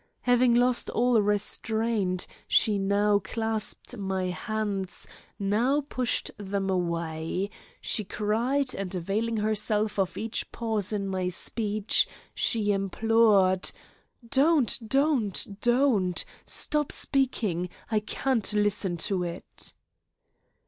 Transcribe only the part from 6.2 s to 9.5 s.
them away, she cried and availing